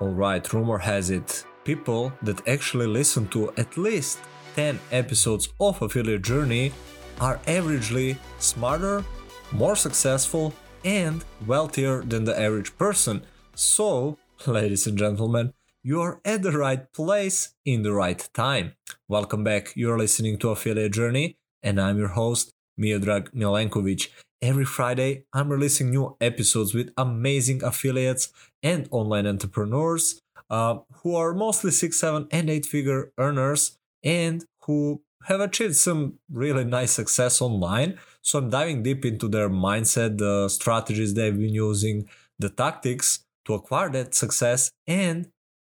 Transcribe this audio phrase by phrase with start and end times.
[0.00, 4.18] Alright, rumor has it, people that actually listen to at least
[4.56, 6.72] 10 episodes of Affiliate Journey
[7.20, 9.04] are averagely smarter,
[9.52, 10.52] more successful,
[10.84, 13.24] and wealthier than the average person.
[13.54, 18.72] So, ladies and gentlemen, you are at the right place in the right time.
[19.06, 19.76] Welcome back.
[19.76, 24.08] You're listening to Affiliate Journey, and I'm your host, Miodrag Milenkovic.
[24.44, 28.28] Every Friday, I'm releasing new episodes with amazing affiliates
[28.62, 35.00] and online entrepreneurs uh, who are mostly six, seven, and eight figure earners and who
[35.22, 37.98] have achieved some really nice success online.
[38.20, 42.06] So I'm diving deep into their mindset, the strategies they've been using,
[42.38, 45.30] the tactics to acquire that success, and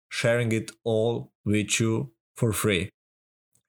[0.07, 2.89] sharing it all with you for free.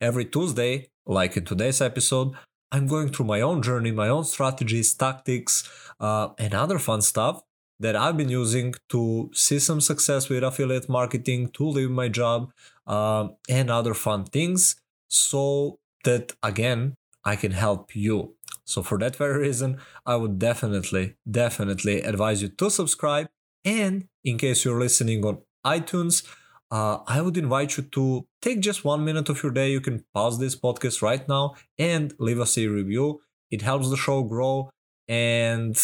[0.01, 2.37] Every Tuesday, like in today's episode,
[2.72, 5.68] I'm going through my own journey, my own strategies, tactics,
[6.00, 7.42] uh, and other fun stuff
[7.78, 12.51] that I've been using to see some success with affiliate marketing, to leave my job,
[12.87, 14.76] uh, and other fun things,
[15.09, 18.34] so that again, I can help you.
[18.64, 23.29] So, for that very reason, I would definitely, definitely advise you to subscribe.
[23.64, 26.24] And in case you're listening on iTunes,
[26.73, 29.70] uh, I would invite you to take just one minute of your day.
[29.70, 33.20] You can pause this podcast right now and leave us a review.
[33.51, 34.70] It helps the show grow
[35.06, 35.79] and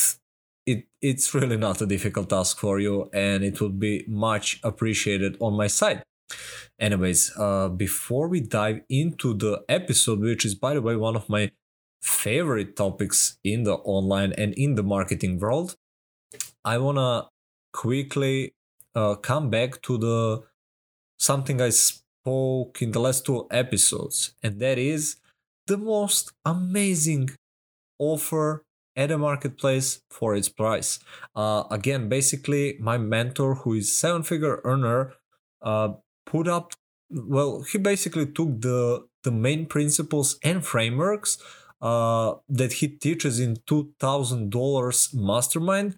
[0.64, 5.36] it, it's really not a difficult task for you and it would be much appreciated
[5.40, 6.02] on my side.
[6.80, 11.28] Anyways, uh, before we dive into the episode, which is, by the way, one of
[11.28, 11.50] my
[12.02, 15.76] favorite topics in the online and in the marketing world,
[16.64, 17.28] I want to
[17.74, 18.54] quickly
[18.94, 20.42] uh, come back to the
[21.18, 25.16] something I spoke in the last two episodes, and that is
[25.66, 27.30] the most amazing
[27.98, 28.64] offer
[28.96, 30.98] at a marketplace for its price.
[31.34, 35.14] Uh, again, basically, my mentor, who is seven figure earner,
[35.62, 35.90] uh,
[36.26, 36.72] put up.
[37.10, 41.38] Well, he basically took the the main principles and frameworks
[41.80, 45.96] uh, that he teaches in two thousand dollars mastermind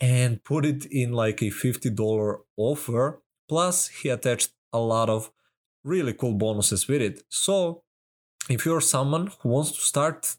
[0.00, 5.30] and put it in like a fifty dollar offer Plus, he attached a lot of
[5.84, 7.22] really cool bonuses with it.
[7.28, 7.82] So,
[8.48, 10.36] if you're someone who wants to start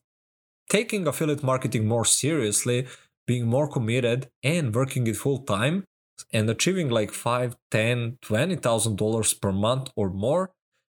[0.69, 2.87] taking affiliate marketing more seriously,
[3.25, 5.83] being more committed and working it full time
[6.31, 10.51] and achieving like five, ten, twenty thousand dollars per month or more,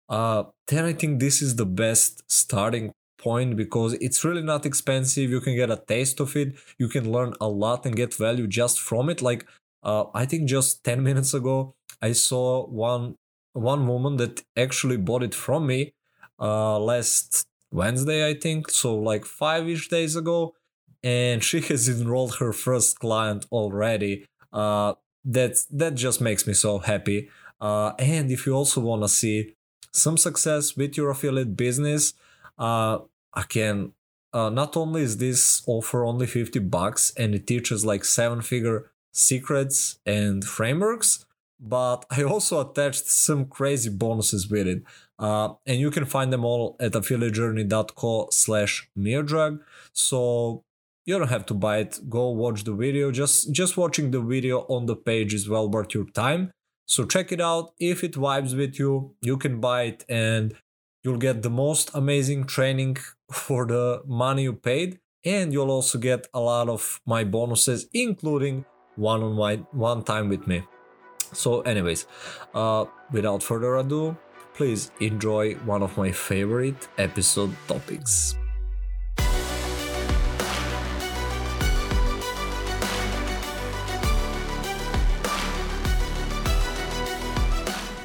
[0.08, 5.30] uh, then I think this is the best starting point because it's really not expensive.
[5.30, 6.54] You can get a taste of it.
[6.78, 9.22] You can learn a lot and get value just from it.
[9.22, 9.46] Like
[9.82, 13.16] uh, I think just 10 minutes ago, I saw one
[13.54, 15.92] one woman that actually bought it from me
[16.40, 20.54] uh, last Wednesday, I think, so like five ish days ago,
[21.02, 24.26] and she has enrolled her first client already.
[24.52, 27.28] Uh, that that just makes me so happy.
[27.60, 29.54] Uh, and if you also want to see
[29.92, 32.12] some success with your affiliate business,
[32.58, 32.98] uh,
[33.36, 33.92] again,
[34.32, 38.90] uh, not only is this offer only 50 bucks and it teaches like seven figure
[39.12, 41.24] secrets and frameworks,
[41.62, 44.82] but I also attached some crazy bonuses with it.
[45.18, 49.60] Uh, and you can find them all at affiliatejourney.co slash Miodrag.
[49.92, 50.64] So
[51.06, 52.00] you don't have to buy it.
[52.08, 53.12] Go watch the video.
[53.12, 56.50] Just just watching the video on the page is well worth your time.
[56.86, 57.72] So check it out.
[57.78, 60.54] If it vibes with you, you can buy it and
[61.04, 62.96] you'll get the most amazing training
[63.32, 64.98] for the money you paid.
[65.24, 68.64] And you'll also get a lot of my bonuses, including
[68.96, 70.64] one on one time with me.
[71.32, 72.06] So, anyways,
[72.54, 74.16] uh, without further ado,
[74.54, 78.36] please enjoy one of my favorite episode topics.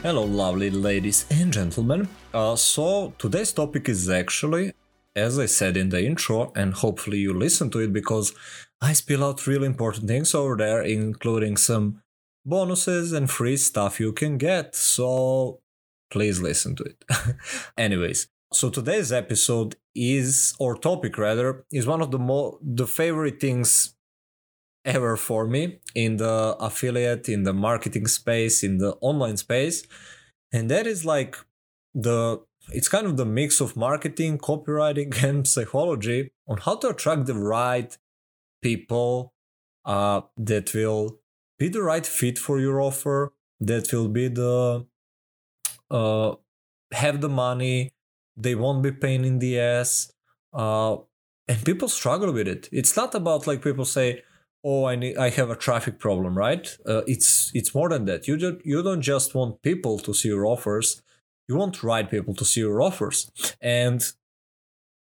[0.04, 2.08] Hello, lovely ladies and gentlemen.
[2.34, 4.72] Uh, so, today's topic is actually,
[5.18, 8.34] as I said in the intro, and hopefully you listen to it because
[8.80, 12.02] I spill out really important things over there, including some
[12.48, 14.76] bonuses and free stuff you can get.
[14.76, 15.60] So
[16.10, 17.06] please listen to it.
[17.78, 23.40] Anyways, so today's episode is, or topic rather, is one of the more the favorite
[23.42, 23.96] things
[24.86, 29.86] ever for me in the affiliate, in the marketing space, in the online space,
[30.54, 31.36] and that is like
[31.94, 37.26] the it's kind of the mix of marketing, copywriting, and psychology on how to attract
[37.26, 37.98] the right
[38.62, 39.34] people
[39.86, 41.20] uh, that will
[41.58, 44.86] be the right fit for your offer that will be the
[45.90, 46.36] uh,
[46.92, 47.94] have the money
[48.36, 50.12] they won't be pain in the ass
[50.54, 50.98] uh,
[51.48, 52.70] and people struggle with it.
[52.72, 54.24] It's not about like people say
[54.64, 56.78] oh i need i have a traffic problem right?
[56.86, 58.28] Uh, it's it's more than that.
[58.28, 61.02] You don't you don't just want people to see your offers
[61.48, 63.32] you want right people to see your offers.
[63.62, 64.04] And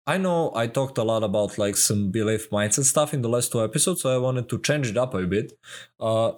[0.06, 3.50] i know i talked a lot about like some belief mindset stuff in the last
[3.50, 5.52] two episodes so i wanted to change it up a bit.
[5.98, 6.32] Uh,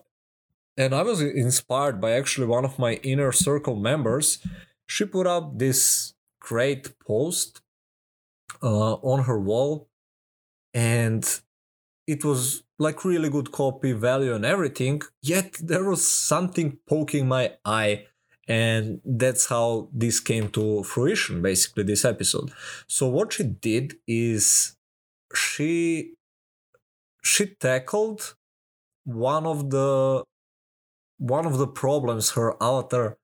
[0.76, 4.38] and i was inspired by actually one of my inner circle members.
[4.86, 7.60] She put up this great post
[8.62, 9.88] uh, on her wall.
[10.74, 11.24] And
[12.06, 15.02] it was like really good copy value and everything.
[15.22, 18.06] Yet there was something poking my eye
[18.48, 22.52] and that's how this came to fruition basically this episode.
[22.86, 24.76] So what she did is
[25.34, 26.12] she
[27.24, 28.36] she tackled
[29.04, 30.22] one of the
[31.18, 33.18] one of the problems her author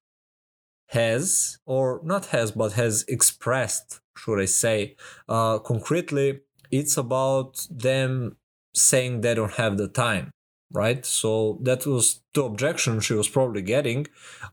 [0.89, 4.94] has or not has but has expressed should i say
[5.29, 6.41] uh, concretely
[6.71, 8.37] it's about them
[8.75, 10.31] saying they don't have the time
[10.75, 11.05] right?
[11.05, 14.06] So that was the objection she was probably getting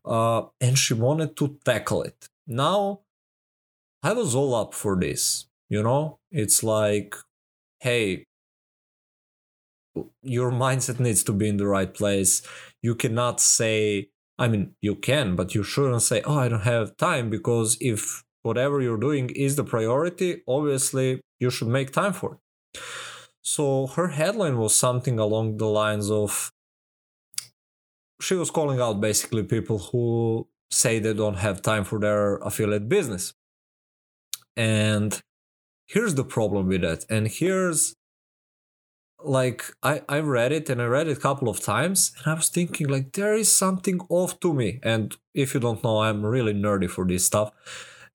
[0.03, 2.27] uh, and she wanted to tackle it.
[2.45, 3.01] Now
[4.01, 6.19] i was all up for this you know?
[6.31, 7.15] It's like
[7.79, 8.25] hey
[10.21, 12.41] your mindset needs to be in the right place
[12.81, 16.97] you cannot say i mean you can but you shouldn't say oh i don't have
[16.97, 22.33] time because if whatever you're doing is the priority obviously you should make time for
[22.33, 22.81] it.
[23.41, 26.51] So her headline was something along the lines of
[28.21, 32.89] she was calling out basically people who say they don't have time for their affiliate
[32.89, 33.33] business.
[34.57, 35.19] And
[35.87, 37.05] here's the problem with that.
[37.09, 37.95] And here's
[39.23, 42.35] like I, I read it and I read it a couple of times and I
[42.35, 44.79] was thinking like there is something off to me.
[44.83, 47.51] And if you don't know, I'm really nerdy for this stuff.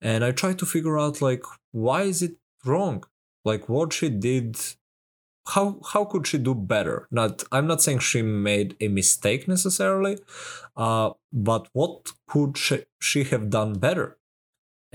[0.01, 3.03] And I tried to figure out like why is it wrong?
[3.45, 4.57] like what she did
[5.49, 10.17] how how could she do better not i'm not saying she made a mistake necessarily
[10.75, 14.17] uh, but what could she, she have done better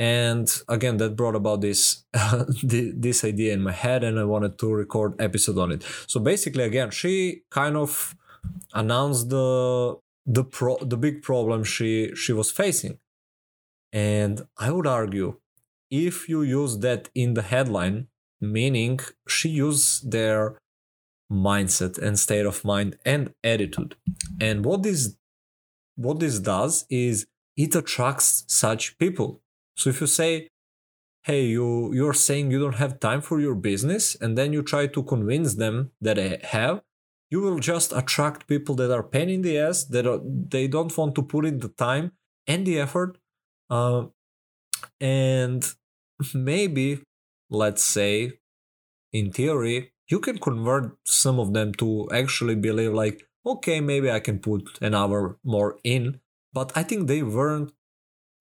[0.01, 4.59] and again that brought about this uh, this idea in my head and i wanted
[4.59, 5.85] to record episode on it.
[6.07, 8.17] So basically again she kind of
[8.73, 12.99] announced the the pro the big problem she she was facing.
[13.93, 15.39] And i would argue
[15.91, 18.09] if you use that in the headline
[18.41, 20.57] meaning she used their
[21.31, 23.97] mindset and state of mind and attitude.
[24.41, 25.17] And what this
[25.97, 29.43] what this does is it attracts such people
[29.81, 30.31] so if you say
[31.25, 34.87] hey you you're saying you don't have time for your business and then you try
[34.87, 36.81] to convince them that they have
[37.31, 40.97] you will just attract people that are pain in the ass that are, they don't
[40.97, 42.13] want to put in the time
[42.47, 43.19] and the effort
[43.71, 44.05] uh,
[45.01, 45.75] and
[46.35, 47.01] maybe
[47.51, 48.39] let's say,
[49.13, 54.21] in theory, you can convert some of them to actually believe, like, okay, maybe I
[54.21, 56.21] can put an hour more in.
[56.53, 57.73] But I think they weren't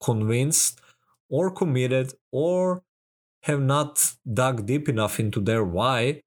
[0.02, 0.80] convinced
[1.30, 2.84] or committed or
[3.44, 6.22] have not dug deep enough into their why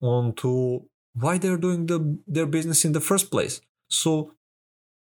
[0.00, 0.82] onto
[1.14, 3.60] why they're doing the, their business in the first place.
[3.88, 4.34] So,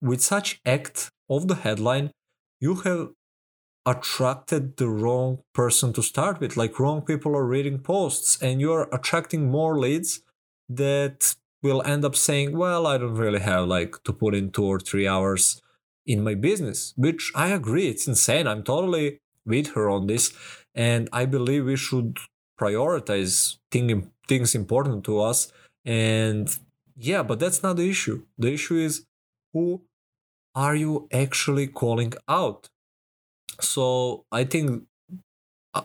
[0.02, 2.12] with such act of the headline,
[2.60, 3.10] you have
[3.86, 6.58] attracted the wrong person to start with.
[6.58, 10.22] Like wrong people are reading posts, and you're attracting more leads
[10.68, 14.66] that will end up saying, Well, I don't really have like to put in two
[14.66, 15.62] or three hours
[16.06, 18.48] in my business, which I agree, it's insane.
[18.48, 20.34] I'm totally with her on this.
[20.74, 22.18] And I believe we should
[22.60, 25.52] prioritize thing, things important to us.
[25.86, 26.50] And
[26.96, 28.24] yeah, but that's not the issue.
[28.38, 29.06] The issue is
[29.54, 29.82] who
[30.54, 32.70] are you actually calling out?
[33.60, 34.84] So I think,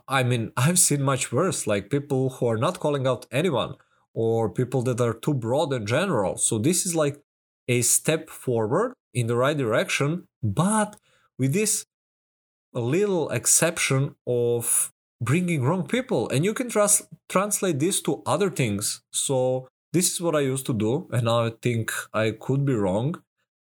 [0.08, 3.74] I mean, I've seen much worse, like people who are not calling out anyone
[4.14, 6.36] or people that are too broad in general.
[6.36, 7.20] So this is like
[7.68, 10.96] a step forward in the right direction, but
[11.38, 11.86] with this
[12.74, 18.50] a little exception of bringing wrong people and you can trans- translate this to other
[18.50, 22.64] things so this is what i used to do and now i think i could
[22.64, 23.14] be wrong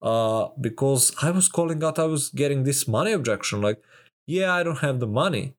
[0.02, 3.82] uh, because I was calling out, I was getting this money objection like,
[4.26, 5.54] yeah, I don't have the money.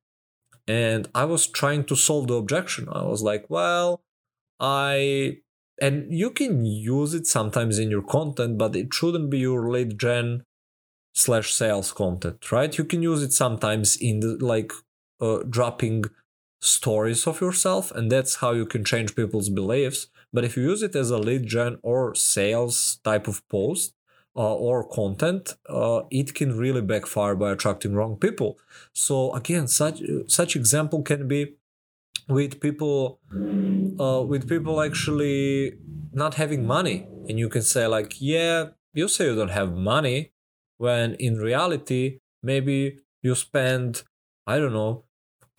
[0.67, 2.87] And I was trying to solve the objection.
[2.91, 4.03] I was like, well,
[4.59, 5.37] I.
[5.81, 9.97] And you can use it sometimes in your content, but it shouldn't be your lead
[9.97, 10.43] gen
[11.19, 12.77] slash sales content, right?
[12.77, 14.71] You can use it sometimes in the like
[15.19, 16.05] uh, dropping
[16.61, 20.07] stories of yourself, and that's how you can change people's beliefs.
[20.33, 23.93] But if you use it as a lead gen or sales type of post,
[24.35, 28.57] uh, or content, uh, it can really backfire by attracting wrong people.
[28.93, 31.55] So again, such such example can be
[32.29, 33.19] with people
[33.99, 35.73] uh, with people actually
[36.13, 40.31] not having money and you can say like yeah you say you don't have money
[40.79, 44.01] when in reality maybe you spend
[44.47, 45.03] i don't know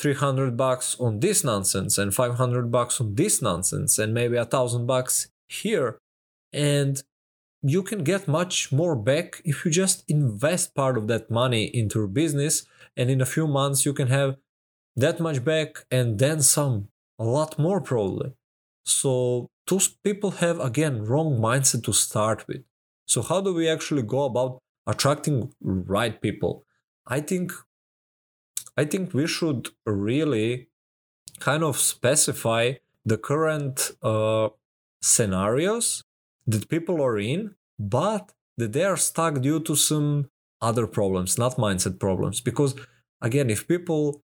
[0.01, 4.87] 300 bucks on this nonsense and 500 bucks on this nonsense and maybe a thousand
[4.87, 5.99] bucks here.
[6.53, 7.03] And
[7.63, 11.99] you can get much more back if you just invest part of that money into
[11.99, 12.65] your business.
[12.97, 14.37] And in a few months you can have
[14.97, 18.33] that much back and then some a lot more probably.
[18.87, 22.63] So those people have again wrong mindset to start with.
[23.07, 26.65] So how do we actually go about attracting right people.
[27.07, 27.53] I think
[28.77, 30.69] i think we should really
[31.39, 32.73] kind of specify
[33.05, 34.49] the current uh,
[35.03, 36.05] scenarios
[36.47, 40.29] that people are in but that they are stuck due to some
[40.61, 42.41] other problems not mindset problems.
[42.41, 42.75] Because
[43.21, 44.23] again if people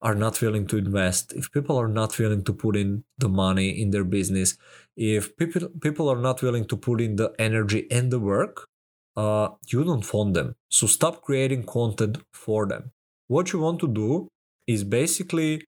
[0.00, 3.68] are not willing to invest, if people are not willing to put in the money
[3.80, 4.58] in their business,
[4.96, 8.68] if people people are not willing to put in the energy and the work,
[9.16, 10.54] uh, you don't want them.
[10.68, 12.92] So stop creating content for them.
[13.28, 14.28] What you want to do
[14.66, 15.64] is basically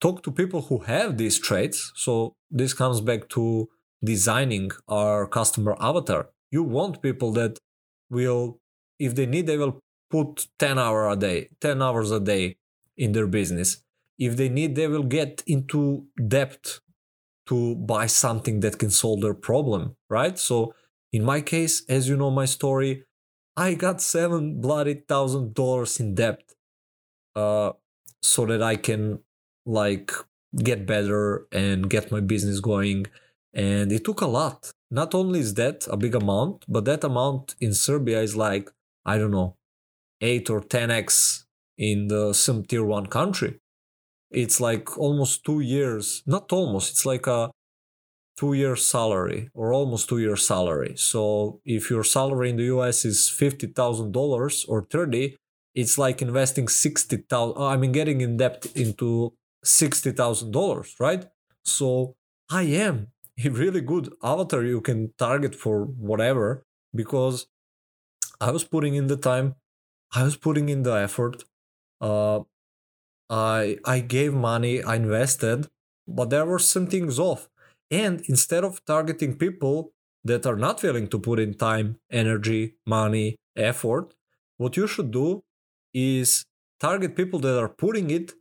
[0.00, 1.92] talk to people who have these traits.
[1.94, 3.68] So this comes back to
[4.04, 6.30] designing our customer avatar.
[6.50, 7.58] You want people that
[8.10, 8.58] will,
[8.98, 12.56] if they need, they will put 10 hour a day, 10 hours a day
[12.96, 13.82] in their business.
[14.18, 16.80] If they need, they will get into debt
[17.46, 20.38] to buy something that can solve their problem, right?
[20.38, 20.74] So
[21.16, 22.92] in my case, as you know my story,
[23.56, 26.42] I got seven bloody thousand dollars in debt
[27.34, 27.70] uh,
[28.22, 29.02] so that I can
[29.64, 30.10] like
[30.68, 33.06] get better and get my business going.
[33.54, 34.58] And it took a lot.
[34.90, 38.70] Not only is that a big amount, but that amount in Serbia is like,
[39.12, 39.56] I don't know,
[40.20, 41.44] eight or 10x
[41.78, 43.52] in the some tier one country.
[44.30, 47.50] It's like almost two years, not almost, it's like a
[48.36, 50.94] two year salary or almost two year salary.
[50.96, 55.36] So if your salary in the US is $50,000 or 30,
[55.74, 59.32] it's like investing 60,000, I mean, getting in debt into
[59.64, 61.26] $60,000, right?
[61.64, 62.14] So
[62.50, 63.08] I am
[63.44, 66.62] a really good avatar you can target for whatever
[66.94, 67.46] because
[68.40, 69.54] I was putting in the time,
[70.14, 71.44] I was putting in the effort,
[72.00, 72.40] uh,
[73.28, 75.68] I I gave money, I invested,
[76.06, 77.48] but there were some things off.
[77.90, 79.92] And instead of targeting people
[80.24, 84.14] that are not willing to put in time, energy, money, effort,
[84.56, 85.44] what you should do
[85.94, 86.44] is
[86.80, 88.32] target people that are putting it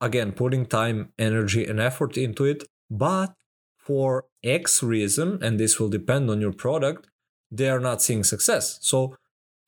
[0.00, 3.34] again, putting time, energy, and effort into it, but
[3.76, 7.08] for X reason, and this will depend on your product,
[7.50, 8.78] they are not seeing success.
[8.80, 9.16] So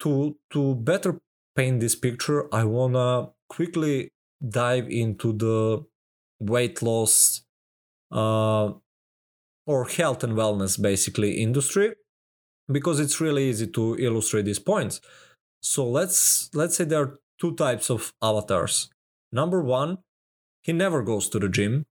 [0.00, 1.19] to to better
[1.57, 4.11] paint this picture, I wanna quickly
[4.47, 5.85] dive into the
[6.40, 7.42] weight loss
[8.12, 8.73] uh,
[9.66, 11.95] or health and wellness basically industry
[12.71, 15.00] because it's really easy to illustrate these points.
[15.62, 18.90] So let's let's say there are two types of avatars.
[19.33, 19.99] Number one,
[20.62, 21.87] he never goes to the gym,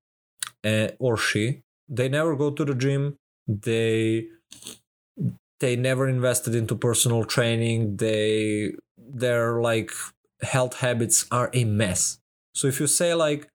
[0.64, 1.62] uh, or she.
[1.88, 3.18] They never go to the gym.
[3.48, 4.28] They
[5.60, 7.98] they never invested into personal training.
[7.98, 9.92] They their like
[10.42, 12.20] health habits are a mess.
[12.54, 13.48] So if you say like,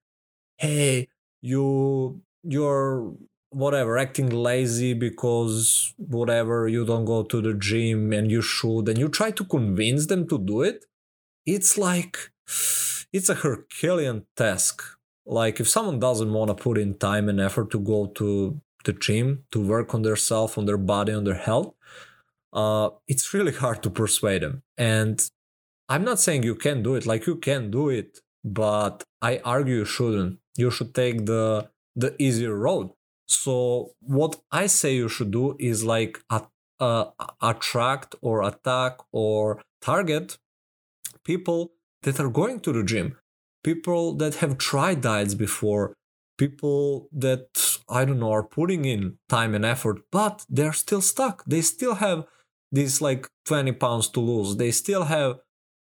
[0.58, 1.08] hey,
[1.42, 3.14] you you're
[3.50, 8.98] whatever acting lazy because whatever you don't go to the gym and you should and
[8.98, 10.84] you try to convince them to do it
[11.46, 12.30] it's like
[13.12, 14.82] it's a herculean task
[15.24, 18.92] like if someone doesn't want to put in time and effort to go to the
[18.92, 21.74] gym to work on their self on their body on their health
[22.52, 25.30] uh, it's really hard to persuade them and
[25.88, 29.76] I'm not saying you can do it, like you can do it, but I argue
[29.76, 30.38] you shouldn't.
[30.56, 32.90] You should take the the easier road.
[33.26, 36.22] So what I say you should do is like
[37.40, 40.38] attract or attack or target
[41.24, 41.72] people
[42.02, 43.16] that are going to the gym,
[43.64, 45.94] people that have tried diets before,
[46.38, 51.44] people that I don't know are putting in time and effort, but they're still stuck.
[51.46, 52.26] They still have
[52.70, 54.56] these like 20 pounds to lose.
[54.56, 55.40] They still have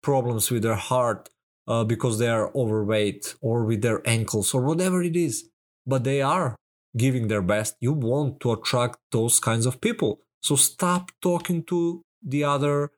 [0.01, 1.29] problems with their heart
[1.67, 5.49] uh, because they are overweight or with their ankles or whatever it is.
[5.85, 6.55] But they are
[6.95, 7.75] giving their best.
[7.79, 10.19] You want to attract those kinds of people.
[10.41, 12.91] So stop talking to the other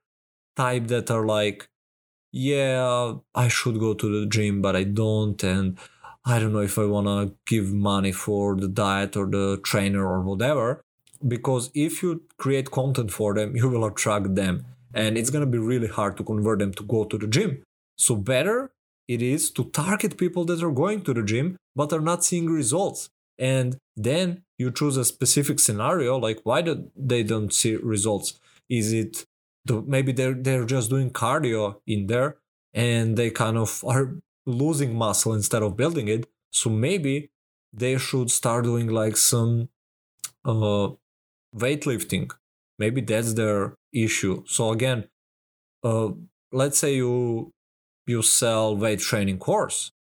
[0.55, 1.69] type that are like,
[2.31, 5.41] yeah, I should go to the gym, but I don't.
[5.43, 5.77] And
[6.25, 10.05] I don't know if I want to give money for the diet or the trainer
[10.05, 10.81] or whatever.
[11.25, 14.65] Because if you create content for them, you will attract them
[14.95, 17.61] and it's going to be really hard to convert them to go to the gym
[17.97, 18.71] so better
[19.07, 22.47] it is to target people that are going to the gym but are not seeing
[22.47, 23.09] results.
[23.37, 28.39] And then you choose a specific scenario like why do they don't see results?
[28.69, 29.25] Is it
[29.65, 32.37] the, maybe they're they're just doing cardio in there
[32.73, 36.27] and they kind of are losing muscle instead of building it.
[36.51, 37.31] So maybe
[37.73, 39.69] they should start doing like some
[40.45, 40.89] uh,
[41.55, 42.31] weightlifting.
[42.77, 44.43] Maybe that's their issue.
[44.45, 45.07] So again,
[45.83, 46.09] uh,
[46.51, 47.51] let's say you
[48.07, 49.91] you sell weight training course.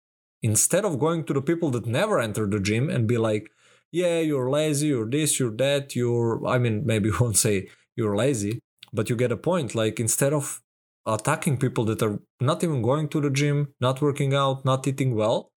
[0.43, 3.51] Instead of going to the people that never enter the gym and be like
[3.93, 8.17] yeah you're lazy you're this you're that you're i mean maybe you won't say you're
[8.17, 8.61] lazy
[8.95, 9.75] but you get a point.
[9.75, 10.63] Like instead of
[11.07, 15.15] attacking people that are not even going to the gym not working out not eating
[15.15, 15.51] well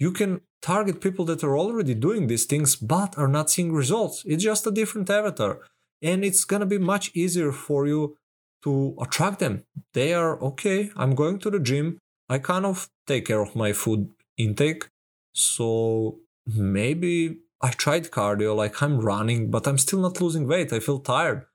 [0.00, 4.24] you can target people that are already doing these things but are not seeing results.
[4.26, 5.60] It's just a different avatar
[6.02, 8.16] and it's going to be much easier for you
[8.64, 9.64] to attract them.
[9.94, 11.98] They are okay, I'm going to the gym.
[12.28, 14.88] I kind of take care of my food intake.
[15.32, 20.72] So maybe I tried cardio, like I'm running, but I'm still not losing weight.
[20.72, 21.46] I feel tired.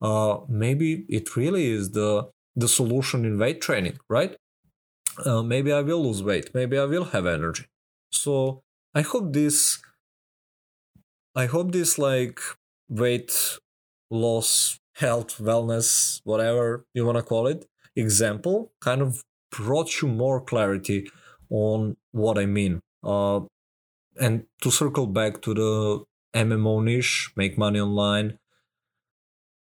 [0.00, 4.36] Uh, maybe it really is the the solution in weight training, right?
[5.24, 6.50] Uh, maybe I will lose weight.
[6.54, 7.66] Maybe I will have energy.
[8.10, 8.62] So
[8.94, 9.80] I hope this.
[11.34, 12.40] I hope this like
[12.88, 13.58] weight
[14.10, 20.40] loss health, wellness, whatever you want to call it, example kind of brought you more
[20.40, 21.10] clarity
[21.50, 22.80] on what I mean.
[23.04, 23.40] Uh,
[24.20, 28.38] and to circle back to the MMO niche, make money online,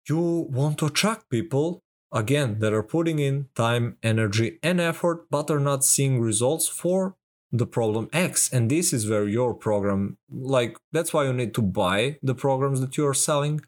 [0.08, 5.50] you want to attract people again that are putting in time, energy, and effort, but
[5.50, 7.16] are not seeing results for
[7.52, 8.52] the problem X.
[8.52, 12.82] And this is where your program, like, that's why you need to buy the programs
[12.82, 13.62] that you are selling.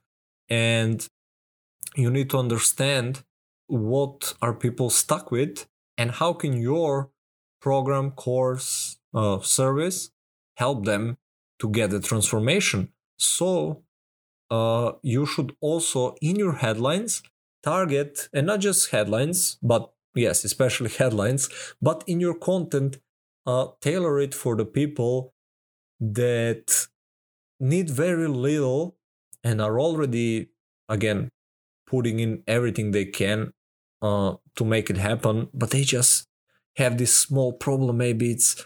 [0.49, 1.05] And
[1.95, 3.23] you need to understand
[3.67, 7.09] what are people stuck with and how can your
[7.61, 10.11] program course uh, service
[10.57, 11.17] help them
[11.59, 12.89] to get the transformation.
[13.17, 13.83] So
[14.51, 17.23] uh, you should also in your headlines
[17.63, 21.49] target and not just headlines but yes especially headlines
[21.81, 22.99] but in your content
[23.45, 25.33] uh, tailor it for the people
[25.99, 26.87] that
[27.59, 28.97] need very little
[29.43, 30.49] and are already
[30.89, 31.29] again
[31.93, 33.53] putting in everything they can
[34.01, 36.27] uh, to make it happen, but they just
[36.77, 37.97] have this small problem.
[37.97, 38.65] Maybe it's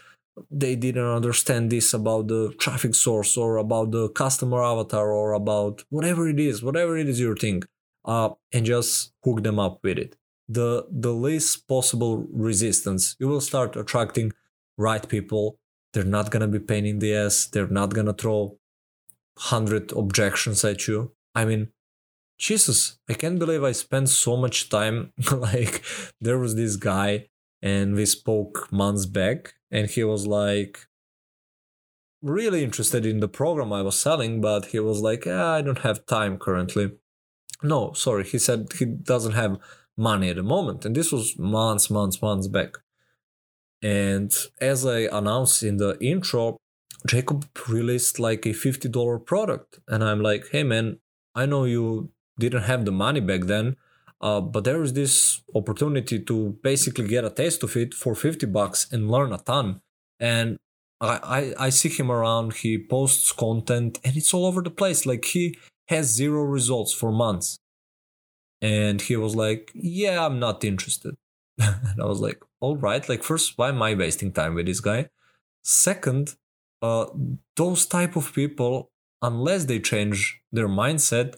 [0.62, 5.84] they didn't understand this about the traffic source or about the customer avatar or about
[5.90, 7.64] whatever it is, whatever it is your thing,
[8.04, 10.16] uh, and just hook them up with it.
[10.48, 12.14] The the least possible
[12.48, 14.32] resistance, you will start attracting
[14.78, 15.58] right people.
[15.92, 17.46] They're not gonna be pain in the ass.
[17.52, 18.56] They're not gonna throw
[19.50, 21.12] hundred objections at you.
[21.34, 21.68] I mean,
[22.38, 25.12] Jesus, I can't believe I spent so much time.
[25.32, 25.82] like,
[26.20, 27.28] there was this guy,
[27.60, 30.86] and we spoke months back, and he was like,
[32.22, 35.80] really interested in the program I was selling, but he was like, ah, I don't
[35.80, 36.92] have time currently.
[37.62, 39.58] No, sorry, he said he doesn't have
[39.96, 40.84] money at the moment.
[40.84, 42.78] And this was months, months, months back.
[43.82, 46.56] And as I announced in the intro,
[47.06, 49.78] Jacob released like a $50 product.
[49.88, 50.98] And I'm like, hey man,
[51.34, 53.76] I know you didn't have the money back then.
[54.20, 58.46] Uh, but there was this opportunity to basically get a taste of it for 50
[58.46, 59.80] bucks and learn a ton.
[60.18, 60.58] And
[61.00, 65.06] I, I, I see him around, he posts content and it's all over the place.
[65.06, 65.56] Like he
[65.88, 67.58] has zero results for months.
[68.60, 71.14] And he was like, Yeah, I'm not interested.
[71.58, 74.80] and I was like, All right, like, first, why am I wasting time with this
[74.80, 75.08] guy?
[75.62, 76.34] Second,
[76.82, 77.06] uh,
[77.56, 78.90] those type of people,
[79.22, 81.36] unless they change their mindset,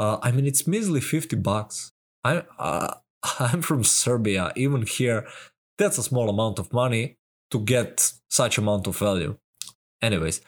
[0.00, 1.92] uh, I mean, it's measly 50 bucks.
[2.24, 2.94] I, uh,
[3.38, 4.50] I'm from Serbia.
[4.56, 5.28] Even here,
[5.76, 7.18] that's a small amount of money
[7.50, 9.36] to get such amount of value.
[10.00, 10.40] Anyways,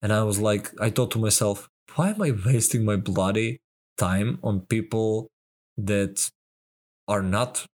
[0.00, 3.60] and I was like, I thought to myself, why am I wasting my bloody
[3.98, 5.28] time on people
[5.76, 6.30] that
[7.06, 7.66] are not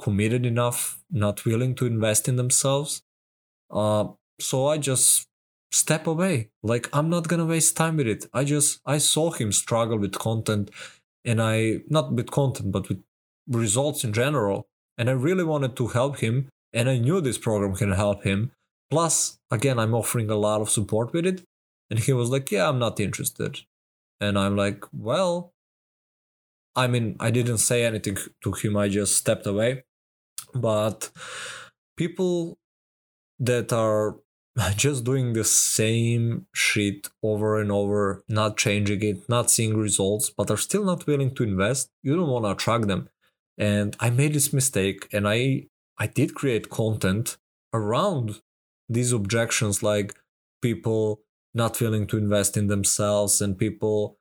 [0.00, 3.02] committed enough, not willing to invest in themselves?
[3.70, 4.08] Uh,
[4.40, 5.26] so I just
[5.74, 6.50] step away.
[6.62, 8.26] Like I'm not gonna waste time with it.
[8.32, 10.70] I just I saw him struggle with content
[11.24, 13.02] and I not with content but with
[13.48, 14.66] results in general.
[14.96, 18.52] And I really wanted to help him and I knew this program can help him.
[18.90, 21.42] Plus, again, I'm offering a lot of support with it.
[21.90, 23.60] And he was like, Yeah, I'm not interested.
[24.20, 25.52] And I'm like, Well,
[26.76, 29.84] I mean, I didn't say anything to him, I just stepped away.
[30.54, 31.10] But
[31.96, 32.58] people
[33.40, 34.16] that are
[34.76, 40.50] just doing the same shit over and over, not changing it, not seeing results, but
[40.50, 43.08] are still not willing to invest, you don't want to attract them.
[43.58, 47.36] And I made this mistake and I I did create content
[47.72, 48.40] around
[48.88, 50.14] these objections like
[50.60, 51.20] people
[51.54, 54.18] not willing to invest in themselves and people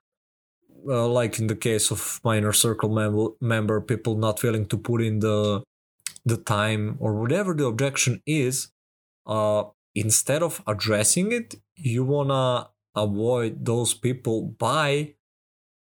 [0.87, 5.01] uh, like in the case of minor circle mem- member people not willing to put
[5.01, 5.63] in the
[6.25, 8.69] the time or whatever the objection is
[9.25, 9.63] uh
[9.95, 15.13] instead of addressing it you wanna avoid those people by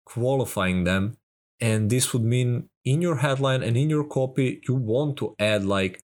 [0.05, 1.17] qualifying them.
[1.61, 5.65] And this would mean in your headline and in your copy you want to add
[5.65, 6.01] like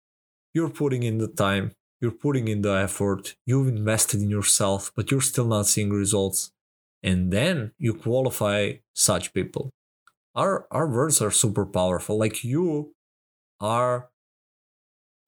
[0.53, 5.09] you're putting in the time you're putting in the effort you've invested in yourself but
[5.09, 6.51] you're still not seeing results.
[7.01, 9.69] And then you qualify such people.
[10.35, 12.17] Our our words are super powerful.
[12.17, 12.93] Like you
[13.61, 14.09] are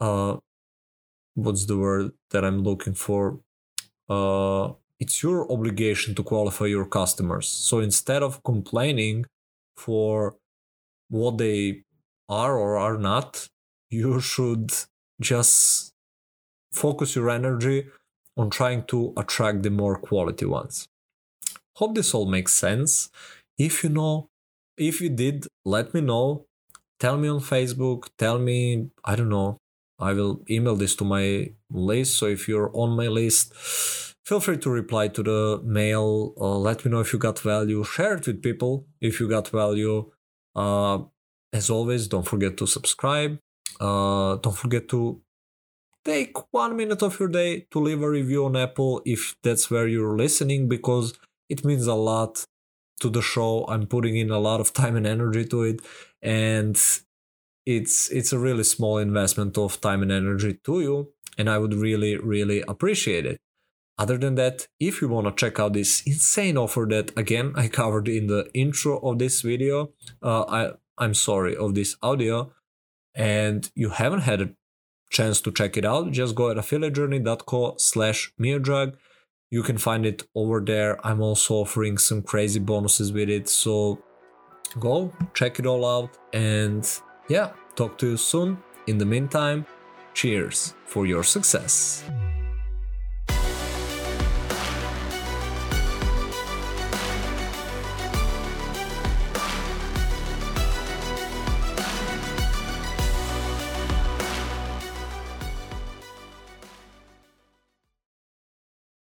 [0.01, 0.37] uh
[1.37, 3.39] what's the word that i'm looking for?
[4.09, 7.47] Uh it's your obligation to qualify your customers.
[7.47, 9.25] So instead of complaining
[9.75, 10.37] for
[11.09, 11.83] what they
[12.27, 13.47] are or are not
[13.91, 14.71] you should
[15.21, 15.93] just
[16.73, 17.87] focus your energy
[18.35, 20.87] on trying to attract the more quality ones.
[21.75, 23.09] Hope this all makes sense.
[23.57, 24.29] If you know
[24.77, 26.45] if you did let me know.
[26.99, 28.09] Tell me on facebook.
[28.17, 29.59] Tell me i don't know
[29.99, 32.17] I will email this to my list.
[32.17, 33.53] So if you're on my list,
[34.25, 36.33] feel free to reply to the mail.
[36.39, 37.83] Uh, let me know if you got value.
[37.83, 40.11] Share it with people if you got value.
[40.55, 40.99] Uh,
[41.53, 43.39] as always, don't forget to subscribe.
[43.79, 45.21] Uh, don't forget to
[46.03, 49.87] take one minute of your day to leave a review on Apple if that's where
[49.87, 51.13] you're listening because
[51.49, 52.45] it means a lot
[52.99, 53.65] to the show.
[53.67, 55.81] I'm putting in a lot of time and energy to it.
[56.21, 56.77] And
[57.67, 60.95] it's it's a really small investment of time and energy to you
[61.37, 63.37] and i would really really appreciate it.
[63.99, 67.67] Other than that if you want to check out this insane offer that again i
[67.79, 72.51] covered in the intro of this video uh, i i'm sorry of this audio
[73.15, 74.49] and you haven't had a
[75.09, 78.95] chance to check it out just go at affiliatejourney.co slash miodrag
[79.49, 81.05] you can find it over there.
[81.05, 83.99] I'm also offering some crazy bonuses with it so
[84.79, 86.85] go check it all out and
[87.27, 88.57] yeah, talk to you soon.
[88.87, 89.65] In the meantime,
[90.13, 92.03] cheers for your success.